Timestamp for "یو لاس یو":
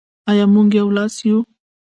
0.79-1.37